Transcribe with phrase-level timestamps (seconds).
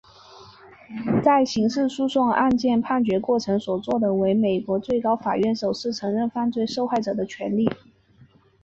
[1.23, 7.69] 在刑事诉讼案件判决过程所做的为美国最高法院首次承认犯罪受害者的权利。